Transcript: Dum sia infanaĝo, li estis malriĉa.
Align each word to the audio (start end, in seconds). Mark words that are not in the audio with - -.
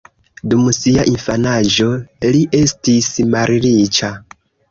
Dum 0.53 0.69
sia 0.75 1.03
infanaĝo, 1.11 1.89
li 2.37 2.41
estis 2.61 3.11
malriĉa. 3.35 4.13